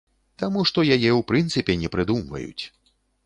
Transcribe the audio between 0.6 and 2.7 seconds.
што яе ў прынцыпе не прыдумваюць.